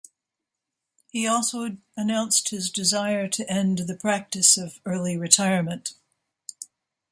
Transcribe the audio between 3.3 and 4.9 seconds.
end the practice of